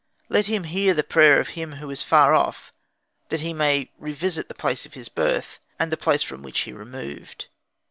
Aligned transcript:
Let 0.29 0.47
him 0.47 0.63
hear 0.63 0.95
the 0.95 1.03
prayer 1.03 1.39
of 1.39 1.49
him 1.49 1.73
who 1.73 1.91
is 1.91 2.01
afar 2.01 2.33
off, 2.33 2.73
that 3.29 3.41
he 3.41 3.53
may 3.53 3.91
revisit 3.99 4.47
the 4.47 4.55
place 4.55 4.83
of 4.83 4.95
his 4.95 5.09
birth, 5.09 5.59
and 5.77 5.91
the 5.91 5.95
place 5.95 6.23
from 6.23 6.41
which 6.41 6.61
he 6.61 6.73
removed. 6.73 7.45